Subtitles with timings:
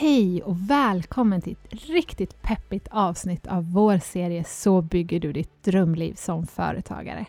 [0.00, 5.62] Hej och välkommen till ett riktigt peppigt avsnitt av vår serie Så bygger du ditt
[5.62, 7.26] drömliv som företagare.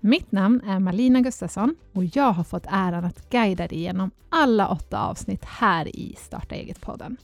[0.00, 4.68] Mitt namn är Malina Gustafsson och jag har fått äran att guida dig genom alla
[4.68, 7.16] åtta avsnitt här i Starta eget-podden.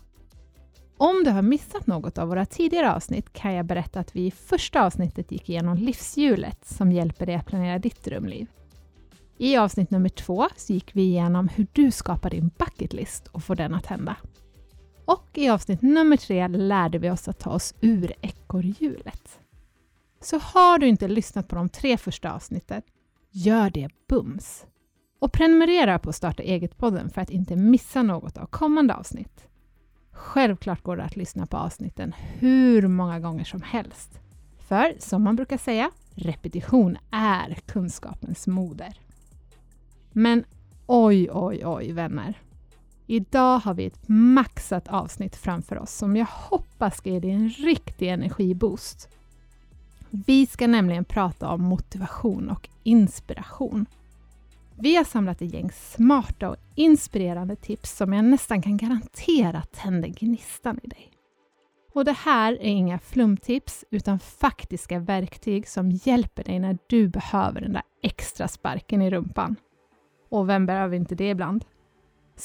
[0.99, 4.31] Om du har missat något av våra tidigare avsnitt kan jag berätta att vi i
[4.31, 8.47] första avsnittet gick igenom livshjulet som hjälper dig att planera ditt drömliv.
[9.39, 13.55] I avsnitt nummer två så gick vi igenom hur du skapar din bucketlist och får
[13.55, 14.17] den att hända.
[15.05, 19.39] Och i avsnitt nummer tre lärde vi oss att ta oss ur ekorrhjulet.
[20.21, 22.83] Så har du inte lyssnat på de tre första avsnitten,
[23.31, 24.67] gör det bums!
[25.19, 29.49] Och prenumerera på Starta eget-podden för att inte missa något av kommande avsnitt.
[30.13, 34.21] Självklart går det att lyssna på avsnitten hur många gånger som helst.
[34.69, 39.01] För som man brukar säga, repetition är kunskapens moder.
[40.13, 40.45] Men
[40.87, 42.39] oj, oj, oj vänner.
[43.07, 47.49] Idag har vi ett maxat avsnitt framför oss som jag hoppas ska ge dig en
[47.51, 49.09] riktig energiboost.
[50.11, 53.87] Vi ska nämligen prata om motivation och inspiration.
[54.79, 60.09] Vi har samlat ett gäng smarta och inspirerande tips som jag nästan kan garantera tänder
[60.09, 61.11] gnistan i dig.
[61.95, 67.61] Och det här är inga flumtips utan faktiska verktyg som hjälper dig när du behöver
[67.61, 69.57] den där extra sparken i rumpan.
[70.29, 71.65] Och vem behöver inte det ibland?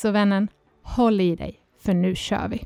[0.01, 0.47] Så vännen,
[0.81, 2.65] håll i dig, för nu kör vi!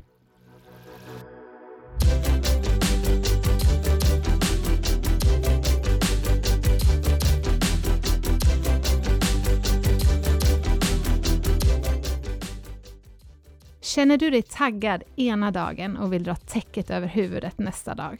[13.80, 18.18] Känner du dig taggad ena dagen och vill dra täcket över huvudet nästa dag?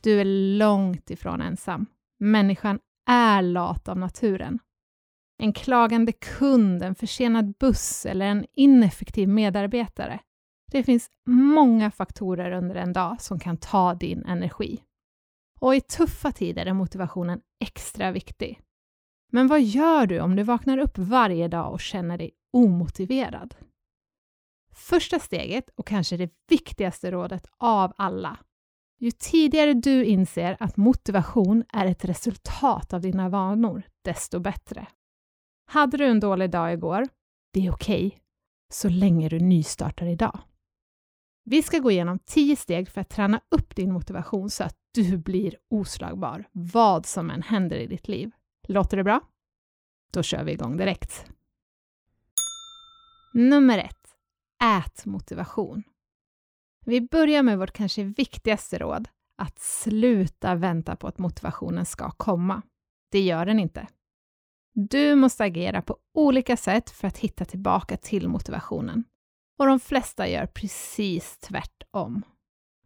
[0.00, 0.24] Du är
[0.58, 1.86] långt ifrån ensam.
[2.18, 4.58] Människan är lat av naturen.
[5.42, 10.20] En klagande kund, en försenad buss eller en ineffektiv medarbetare.
[10.70, 14.82] Det finns många faktorer under en dag som kan ta din energi.
[15.60, 18.60] Och i tuffa tider är motivationen extra viktig.
[19.32, 23.54] Men vad gör du om du vaknar upp varje dag och känner dig omotiverad?
[24.74, 28.38] Första steget, och kanske det viktigaste rådet av alla.
[28.98, 34.86] Ju tidigare du inser att motivation är ett resultat av dina vanor, desto bättre.
[35.72, 37.08] Hade du en dålig dag igår?
[37.52, 38.18] Det är okej, okay,
[38.72, 40.40] så länge du nystartar idag.
[41.44, 45.16] Vi ska gå igenom 10 steg för att träna upp din motivation så att du
[45.16, 48.30] blir oslagbar, vad som än händer i ditt liv.
[48.68, 49.20] Låter det bra?
[50.12, 51.26] Då kör vi igång direkt.
[53.34, 54.16] Nummer ett.
[54.64, 55.82] Ät motivation.
[56.84, 62.62] Vi börjar med vårt kanske viktigaste råd, att sluta vänta på att motivationen ska komma.
[63.10, 63.88] Det gör den inte.
[64.74, 69.04] Du måste agera på olika sätt för att hitta tillbaka till motivationen.
[69.58, 72.22] Och de flesta gör precis tvärtom.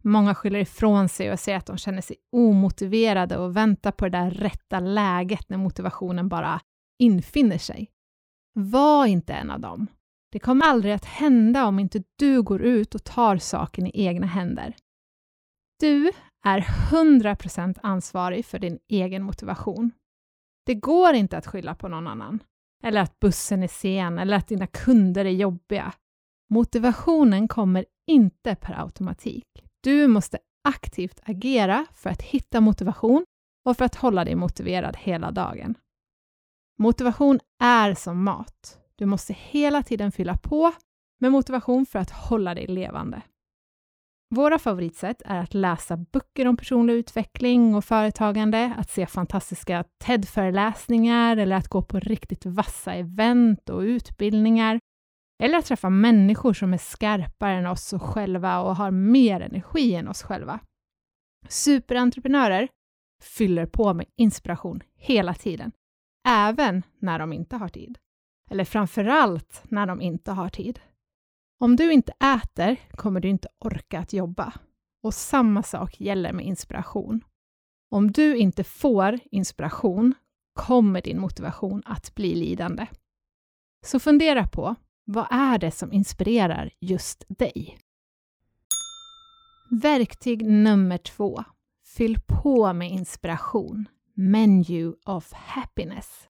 [0.03, 4.17] Många skyller ifrån sig och säger att de känner sig omotiverade och väntar på det
[4.17, 6.61] där rätta läget när motivationen bara
[6.99, 7.89] infinner sig.
[8.53, 9.87] Var inte en av dem.
[10.31, 14.27] Det kommer aldrig att hända om inte du går ut och tar saken i egna
[14.27, 14.75] händer.
[15.79, 16.11] Du
[16.45, 19.91] är 100% ansvarig för din egen motivation.
[20.67, 22.43] Det går inte att skylla på någon annan,
[22.83, 25.93] eller att bussen är sen, eller att dina kunder är jobbiga.
[26.49, 29.45] Motivationen kommer inte per automatik.
[29.83, 33.25] Du måste aktivt agera för att hitta motivation
[33.65, 35.75] och för att hålla dig motiverad hela dagen.
[36.79, 38.79] Motivation är som mat.
[38.95, 40.73] Du måste hela tiden fylla på
[41.19, 43.21] med motivation för att hålla dig levande.
[44.29, 51.37] Våra favoritsätt är att läsa böcker om personlig utveckling och företagande, att se fantastiska TED-föreläsningar
[51.37, 54.79] eller att gå på riktigt vassa event och utbildningar.
[55.43, 60.07] Eller att träffa människor som är skarpare än oss själva och har mer energi än
[60.07, 60.59] oss själva.
[61.49, 62.67] Superentreprenörer
[63.23, 65.71] fyller på med inspiration hela tiden,
[66.27, 67.97] även när de inte har tid.
[68.51, 70.79] Eller framförallt när de inte har tid.
[71.59, 74.53] Om du inte äter kommer du inte orka att jobba.
[75.03, 77.23] Och samma sak gäller med inspiration.
[77.89, 80.13] Om du inte får inspiration
[80.53, 82.87] kommer din motivation att bli lidande.
[83.85, 84.75] Så fundera på,
[85.05, 87.77] vad är det som inspirerar just dig?
[89.71, 91.43] Verktyg nummer två.
[91.85, 93.85] Fyll på med inspiration.
[94.13, 96.29] Menu of happiness.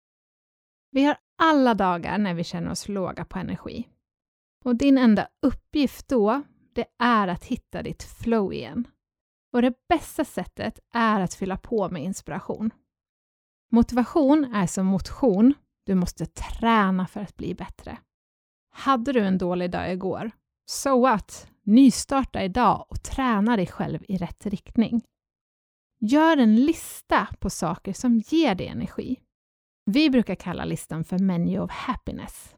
[0.91, 3.88] Vi har alla dagar när vi känner oss låga på energi.
[4.65, 6.44] Och din enda uppgift då,
[6.74, 8.88] det är att hitta ditt flow igen.
[9.54, 12.71] Och det bästa sättet är att fylla på med inspiration.
[13.71, 15.54] Motivation är som motion,
[15.86, 17.98] du måste träna för att bli bättre.
[18.71, 20.31] Hade du en dålig dag igår,
[20.69, 21.48] So what?
[21.63, 25.01] Nystarta idag och träna dig själv i rätt riktning.
[26.00, 29.19] Gör en lista på saker som ger dig energi.
[29.86, 32.56] Vi brukar kalla listan för Menu of Happiness.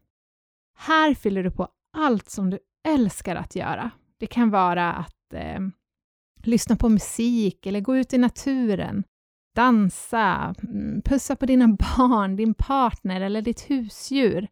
[0.76, 3.92] Här fyller du på allt som du älskar att göra.
[4.20, 5.60] Det kan vara att eh,
[6.44, 9.04] lyssna på musik eller gå ut i naturen,
[9.56, 14.48] dansa, mm, pussa på dina barn, din partner eller ditt husdjur,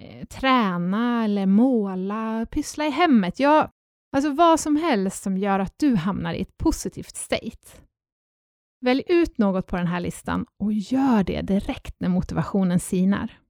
[0.00, 3.40] eh, träna eller måla, pyssla i hemmet.
[3.40, 3.70] Ja,
[4.16, 7.78] alltså vad som helst som gör att du hamnar i ett positivt state.
[8.80, 13.41] Välj ut något på den här listan och gör det direkt när motivationen sinar.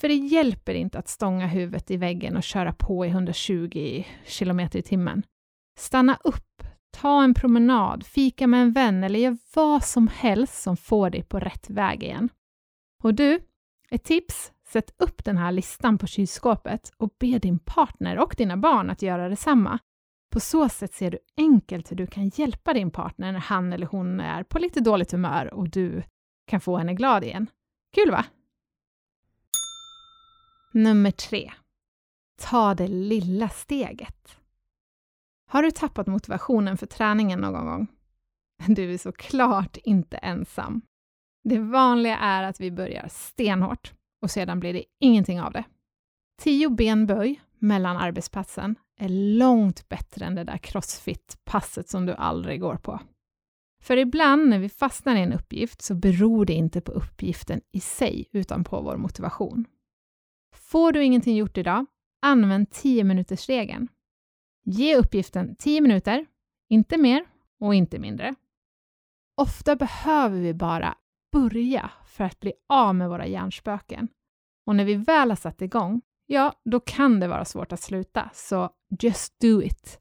[0.00, 4.04] För det hjälper inte att stånga huvudet i väggen och köra på i 120
[4.38, 5.22] km i timmen.
[5.78, 6.62] Stanna upp,
[6.96, 11.22] ta en promenad, fika med en vän eller gör vad som helst som får dig
[11.22, 12.28] på rätt väg igen.
[13.02, 13.40] Och du,
[13.90, 18.56] ett tips, sätt upp den här listan på kylskåpet och be din partner och dina
[18.56, 19.78] barn att göra detsamma.
[20.32, 23.86] På så sätt ser du enkelt hur du kan hjälpa din partner när han eller
[23.86, 26.02] hon är på lite dåligt humör och du
[26.46, 27.46] kan få henne glad igen.
[27.94, 28.24] Kul va?
[30.72, 31.52] Nummer tre.
[32.40, 34.36] Ta det lilla steget.
[35.48, 37.86] Har du tappat motivationen för träningen någon gång?
[38.66, 40.82] Du är såklart inte ensam.
[41.44, 45.64] Det vanliga är att vi börjar stenhårt och sedan blir det ingenting av det.
[46.40, 49.08] Tio benböj mellan arbetsplatsen är
[49.38, 53.00] långt bättre än det där crossfit-passet som du aldrig går på.
[53.82, 57.80] För ibland när vi fastnar i en uppgift så beror det inte på uppgiften i
[57.80, 59.66] sig utan på vår motivation.
[60.70, 61.86] Får du ingenting gjort idag,
[62.22, 63.88] använd 10 minuters regeln.
[64.64, 66.26] Ge uppgiften 10 minuter,
[66.68, 67.26] inte mer
[67.60, 68.34] och inte mindre.
[69.36, 70.94] Ofta behöver vi bara
[71.32, 74.08] börja för att bli av med våra hjärnspöken.
[74.66, 78.30] Och när vi väl har satt igång, ja, då kan det vara svårt att sluta,
[78.34, 78.70] så
[79.00, 80.00] just do it!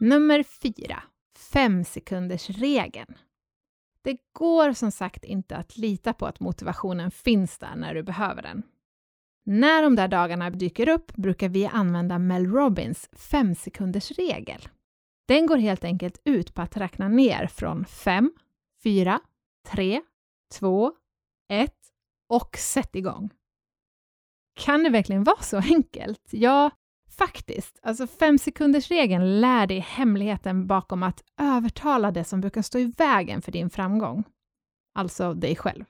[0.00, 1.02] Nummer 4.
[1.52, 3.14] 5 sekunders regeln.
[4.04, 8.42] Det går som sagt inte att lita på att motivationen finns där när du behöver
[8.42, 8.62] den.
[9.44, 14.68] När de där dagarna dyker upp brukar vi använda Mel Robbins 5 sekunders regel.
[15.28, 18.32] Den går helt enkelt ut på att räkna ner från 5,
[18.82, 19.20] 4,
[19.66, 20.02] 3,
[20.52, 20.92] 2,
[21.48, 21.74] 1
[22.28, 23.30] och sätt igång.
[24.54, 26.28] Kan det verkligen vara så enkelt?
[26.30, 26.70] Ja,
[27.18, 27.78] faktiskt.
[27.82, 32.92] Alltså fem sekunders regeln lär dig hemligheten bakom att övertala det som brukar stå i
[32.98, 34.24] vägen för din framgång.
[34.94, 35.84] Alltså dig själv.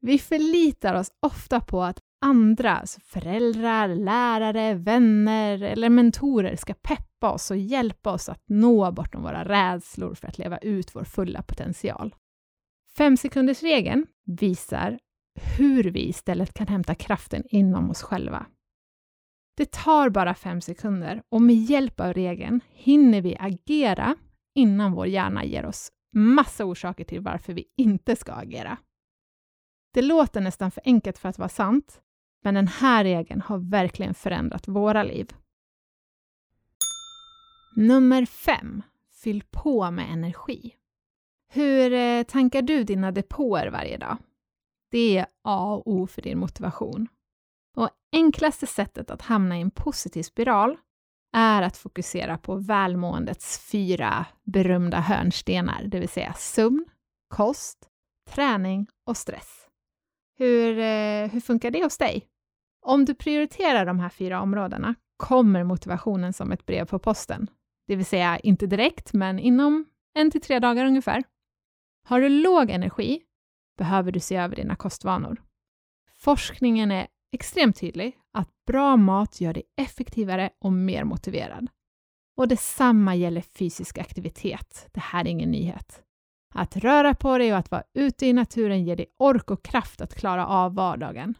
[0.00, 7.30] Vi förlitar oss ofta på att andra, alltså föräldrar, lärare, vänner eller mentorer ska peppa
[7.30, 11.42] oss och hjälpa oss att nå bortom våra rädslor för att leva ut vår fulla
[11.42, 12.14] potential.
[12.96, 14.98] Fem sekunders regeln visar
[15.58, 18.46] hur vi istället kan hämta kraften inom oss själva.
[19.58, 24.16] Det tar bara fem sekunder och med hjälp av regeln hinner vi agera
[24.54, 28.78] innan vår hjärna ger oss massa orsaker till varför vi inte ska agera.
[29.94, 32.00] Det låter nästan för enkelt för att vara sant,
[32.44, 35.34] men den här regeln har verkligen förändrat våra liv.
[37.76, 38.82] Nummer 5.
[39.22, 40.74] Fyll på med energi.
[41.48, 44.16] Hur eh, tankar du dina depåer varje dag?
[44.90, 47.08] Det är A och O för din motivation.
[47.78, 50.76] Och enklaste sättet att hamna i en positiv spiral
[51.32, 56.84] är att fokusera på välmåendets fyra berömda hörnstenar, det vill säga sömn,
[57.28, 57.78] kost,
[58.30, 59.68] träning och stress.
[60.38, 62.28] Hur, eh, hur funkar det hos dig?
[62.86, 67.46] Om du prioriterar de här fyra områdena kommer motivationen som ett brev på posten.
[67.86, 71.24] Det vill säga inte direkt, men inom en till tre dagar ungefär.
[72.04, 73.22] Har du låg energi
[73.76, 75.42] behöver du se över dina kostvanor.
[76.18, 81.68] Forskningen är extremt tydlig att bra mat gör dig effektivare och mer motiverad.
[82.36, 84.88] Och detsamma gäller fysisk aktivitet.
[84.92, 86.02] Det här är ingen nyhet.
[86.54, 90.00] Att röra på dig och att vara ute i naturen ger dig ork och kraft
[90.00, 91.34] att klara av vardagen.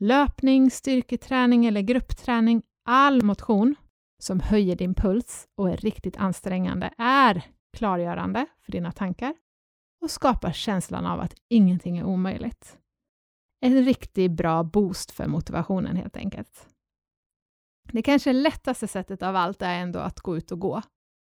[0.00, 3.74] Löpning, styrketräning eller gruppträning, all motion
[4.22, 7.44] som höjer din puls och är riktigt ansträngande är
[7.76, 9.34] klargörande för dina tankar
[10.02, 12.78] och skapar känslan av att ingenting är omöjligt.
[13.60, 16.66] En riktigt bra boost för motivationen helt enkelt.
[17.92, 20.82] Det kanske lättaste sättet av allt är ändå att gå ut och gå.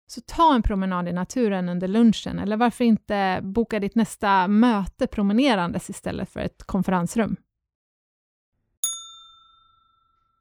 [0.07, 5.07] Så ta en promenad i naturen under lunchen eller varför inte boka ditt nästa möte
[5.07, 7.37] promenerandes istället för ett konferensrum.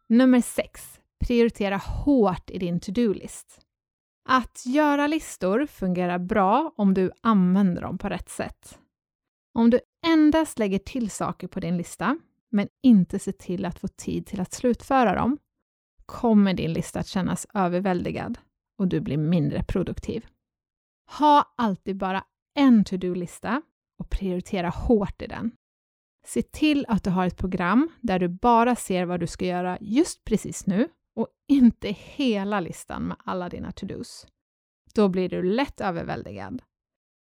[0.10, 1.00] Nummer 6.
[1.20, 3.60] Prioritera hårt i din to-do-list.
[4.29, 8.79] Att göra listor fungerar bra om du använder dem på rätt sätt.
[9.53, 12.18] Om du endast lägger till saker på din lista,
[12.50, 15.38] men inte ser till att få tid till att slutföra dem,
[16.06, 18.38] kommer din lista att kännas överväldigad
[18.77, 20.25] och du blir mindre produktiv.
[21.18, 22.24] Ha alltid bara
[22.56, 23.62] en to-do-lista
[24.00, 25.51] och prioritera hårt i den.
[26.25, 29.77] Se till att du har ett program där du bara ser vad du ska göra
[29.82, 34.27] just precis nu och inte hela listan med alla dina to-dos.
[34.94, 36.62] Då blir du lätt överväldigad.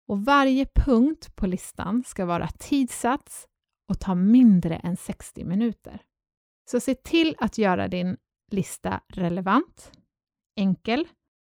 [0.09, 3.49] Och varje punkt på listan ska vara tidsatt
[3.89, 6.03] och ta mindre än 60 minuter.
[6.71, 8.17] Så se till att göra din
[8.51, 9.93] lista relevant,
[10.57, 11.09] enkel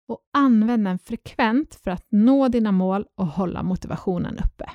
[0.08, 4.70] och använd den frekvent för att nå dina mål och hålla motivationen uppe.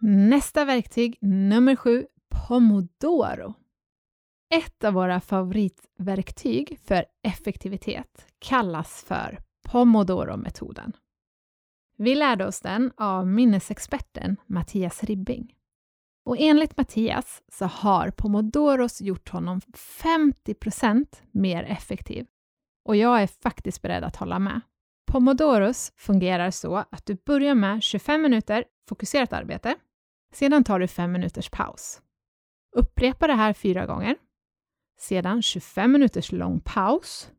[0.00, 2.06] Nästa verktyg, nummer sju,
[2.48, 3.54] Pomodoro.
[4.54, 9.38] Ett av våra favoritverktyg för effektivitet kallas för
[9.70, 10.92] Pomodoro-metoden.
[11.98, 15.54] Vi lärde oss den av minnesexperten Mattias Ribbing.
[16.24, 22.26] Och enligt Mattias så har Pomodoros gjort honom 50% mer effektiv.
[22.84, 24.60] Och jag är faktiskt beredd att hålla med.
[25.06, 29.74] Pomodoros fungerar så att du börjar med 25 minuter fokuserat arbete.
[30.32, 32.02] Sedan tar du 5 minuters paus.
[32.76, 34.16] Upprepa det här fyra gånger.
[34.98, 37.30] Sedan 25 minuters lång paus.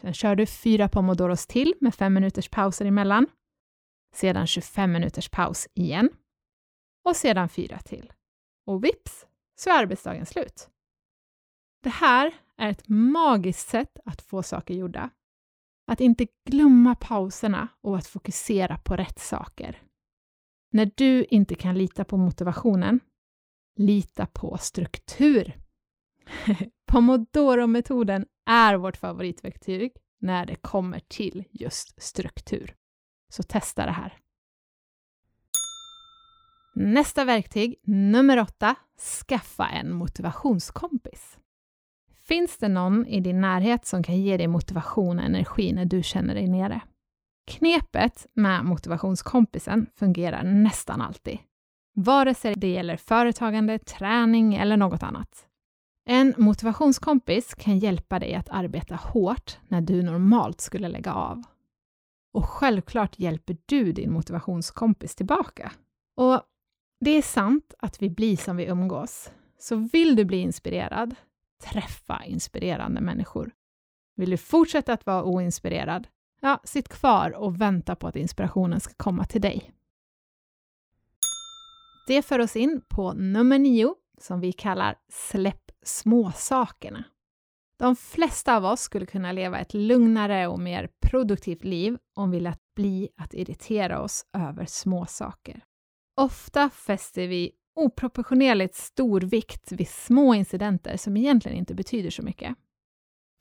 [0.00, 3.26] Sen kör du fyra pomodoros till med fem minuters pauser emellan.
[4.14, 6.10] Sedan 25 minuters paus igen.
[7.04, 8.12] Och sedan fyra till.
[8.66, 9.26] Och vips
[9.58, 10.68] så är arbetsdagen slut.
[11.82, 15.10] Det här är ett magiskt sätt att få saker gjorda.
[15.86, 19.82] Att inte glömma pauserna och att fokusera på rätt saker.
[20.72, 23.00] När du inte kan lita på motivationen,
[23.76, 25.52] lita på struktur.
[26.86, 32.74] Pomodoro-metoden är vårt favoritverktyg när det kommer till just struktur.
[33.28, 34.18] Så testa det här.
[36.74, 38.74] Nästa verktyg, nummer åtta,
[39.26, 41.38] skaffa en motivationskompis.
[42.28, 46.02] Finns det någon i din närhet som kan ge dig motivation och energi när du
[46.02, 46.80] känner dig nere?
[47.46, 51.38] Knepet med motivationskompisen fungerar nästan alltid,
[51.94, 55.47] vare sig det gäller företagande, träning eller något annat.
[56.10, 61.42] En motivationskompis kan hjälpa dig att arbeta hårt när du normalt skulle lägga av.
[62.32, 65.72] Och självklart hjälper du din motivationskompis tillbaka.
[66.16, 66.42] Och
[67.00, 69.30] det är sant att vi blir som vi umgås.
[69.58, 71.14] Så vill du bli inspirerad,
[71.64, 73.50] träffa inspirerande människor.
[74.16, 76.08] Vill du fortsätta att vara oinspirerad?
[76.40, 79.72] Ja, sitt kvar och vänta på att inspirationen ska komma till dig.
[82.06, 87.04] Det för oss in på nummer nio, som vi kallar Släpp småsakerna.
[87.78, 92.40] De flesta av oss skulle kunna leva ett lugnare och mer produktivt liv om vi
[92.40, 95.64] lät bli att irritera oss över småsaker.
[96.20, 102.56] Ofta fäster vi oproportionerligt stor vikt vid små incidenter som egentligen inte betyder så mycket.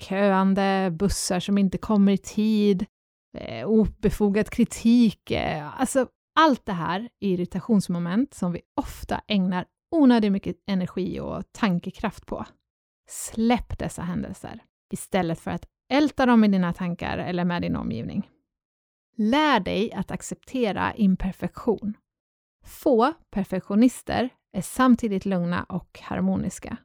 [0.02, 2.86] Köande, bussar som inte kommer i tid,
[3.38, 6.08] eh, obefogad kritik, eh, alltså
[6.40, 12.46] allt det här är irritationsmoment som vi ofta ägnar onödigt mycket energi och tankekraft på.
[13.10, 14.64] Släpp dessa händelser
[14.94, 18.30] istället för att älta dem i dina tankar eller med din omgivning.
[19.18, 21.94] Lär dig att acceptera imperfektion
[22.68, 26.78] få perfektionister är samtidigt lugna och harmoniska.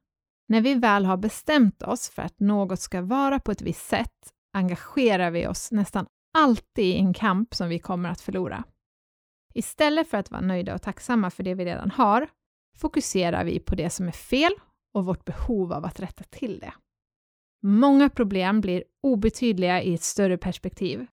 [0.48, 4.32] När vi väl har bestämt oss för att något ska vara på ett visst sätt
[4.52, 6.06] engagerar vi oss nästan
[6.38, 8.64] alltid i en kamp som vi kommer att förlora.
[9.54, 12.28] Istället för att vara nöjda och tacksamma för det vi redan har
[12.76, 14.52] fokuserar vi på det som är fel
[14.94, 16.72] och vårt behov av att rätta till det.
[17.62, 21.06] Många problem blir obetydliga i ett större perspektiv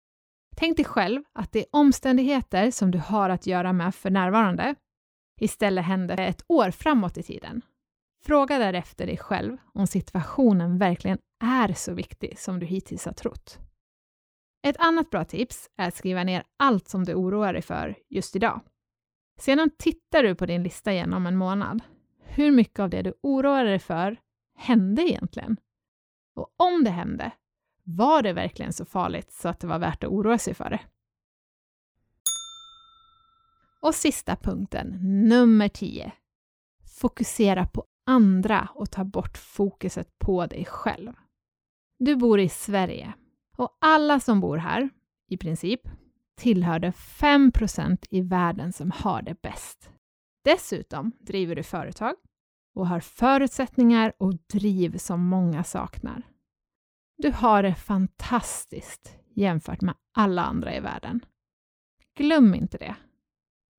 [0.56, 4.74] Tänk dig själv att det är omständigheter som du har att göra med för närvarande
[5.40, 7.62] istället händer ett år framåt i tiden.
[8.24, 13.58] Fråga därefter dig själv om situationen verkligen är så viktig som du hittills har trott.
[14.66, 18.36] Ett annat bra tips är att skriva ner allt som du oroar dig för just
[18.36, 18.60] idag.
[19.40, 21.82] Sedan tittar du på din lista igen om en månad.
[22.18, 24.16] Hur mycket av det du oroar dig för
[24.56, 25.56] hände egentligen?
[26.34, 27.32] Och om det hände,
[27.82, 30.80] var det verkligen så farligt så att det var värt att oroa sig för det?
[33.80, 36.12] Och sista punkten, nummer 10.
[37.00, 41.12] Fokusera på andra och ta bort fokuset på dig själv.
[41.98, 43.12] Du bor i Sverige
[43.56, 44.90] och alla som bor här,
[45.28, 45.80] i princip,
[46.40, 49.90] tillhör de 5% i världen som har det bäst.
[50.44, 52.14] Dessutom driver du företag
[52.74, 56.22] och har förutsättningar och driv som många saknar.
[57.18, 61.24] Du har det fantastiskt jämfört med alla andra i världen.
[62.16, 62.96] Glöm inte det.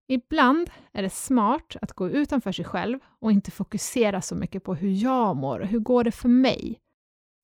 [0.07, 4.75] Ibland är det smart att gå utanför sig själv och inte fokusera så mycket på
[4.75, 6.79] hur jag mår och hur går det för mig.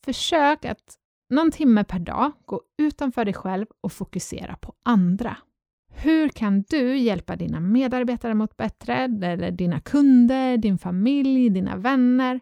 [0.05, 0.97] Försök att
[1.29, 5.37] någon timme per dag gå utanför dig själv och fokusera på andra.
[5.93, 12.39] Hur kan du hjälpa dina medarbetare mot bättre, eller dina kunder, din familj, dina vänner,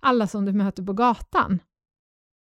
[0.00, 1.58] alla som du möter på gatan?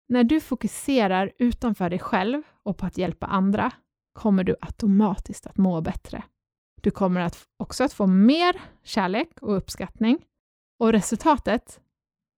[0.08, 3.72] När du fokuserar utanför dig själv och på att hjälpa andra
[4.12, 6.24] kommer du automatiskt att må bättre.
[6.82, 10.18] Du kommer att också att få mer kärlek och uppskattning
[10.78, 11.80] och resultatet,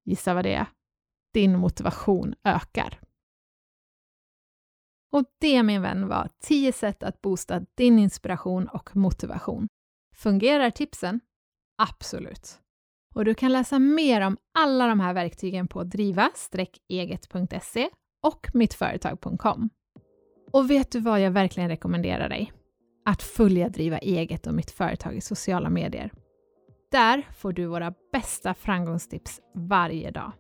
[0.05, 0.67] gissa vad det är,
[1.35, 3.01] din motivation ökar.
[5.13, 9.69] Och det min vän var 10 sätt att boosta din inspiration och motivation.
[10.17, 11.21] Fungerar tipsen?
[11.79, 12.61] Absolut.
[13.15, 17.89] Och du kan läsa mer om alla de här verktygen på driva-eget.se
[18.23, 19.71] och mittföretag.com.
[20.53, 22.53] Och vet du vad jag verkligen rekommenderar dig?
[23.05, 26.13] Att följa Driva eget och mitt företag i sociala medier.
[26.91, 30.33] Där får du våra bästa framgångstips varje dag.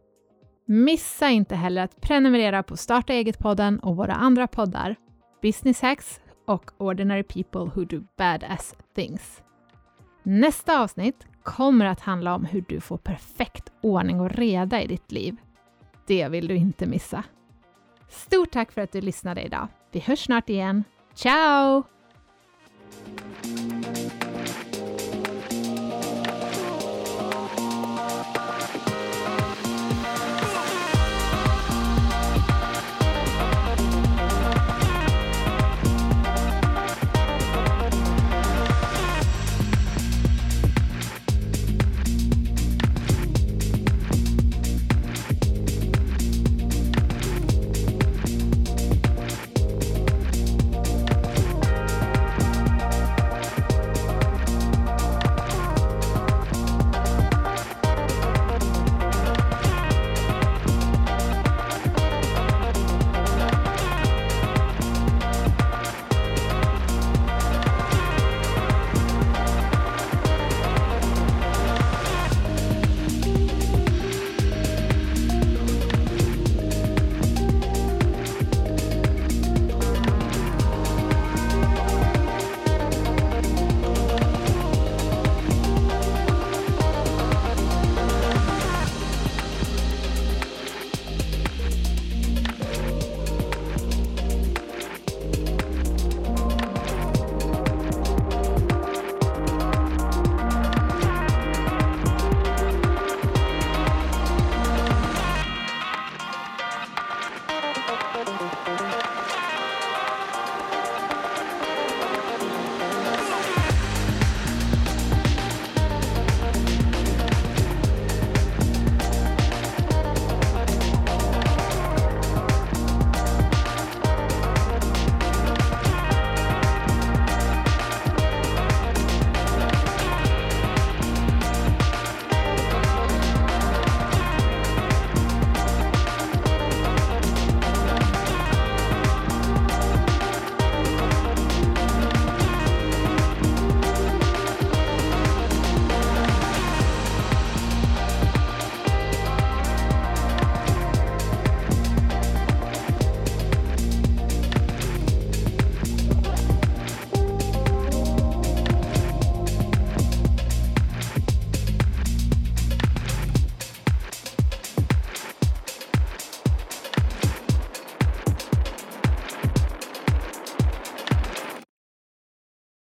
[0.70, 4.96] Missa inte heller att prenumerera på Starta eget-podden och våra andra poddar
[5.42, 9.42] Business Hacks och Ordinary People Who Do Badass Things.
[10.22, 15.12] Nästa avsnitt kommer att handla om hur du får perfekt ordning och reda i ditt
[15.12, 15.36] liv.
[16.06, 17.24] Det vill du inte missa.
[18.08, 19.68] Stort tack för att du lyssnade idag.
[19.92, 20.84] Vi hörs snart igen.
[21.14, 21.82] Ciao!